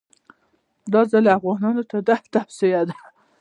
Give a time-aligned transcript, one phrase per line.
[0.91, 2.95] دا ځل یې افغانانو ته دا توصیه وه.